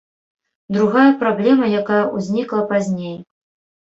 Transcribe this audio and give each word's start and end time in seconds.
Другая 0.77 1.09
праблема, 1.19 1.67
якая 1.81 2.01
ўзнікла 2.15 2.61
пазней. 2.71 3.13